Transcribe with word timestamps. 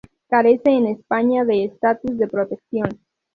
Carece 0.29 0.71
en 0.71 0.87
España 0.87 1.45
de 1.45 1.63
estatus 1.63 2.17
de 2.17 2.25
protección. 2.27 2.89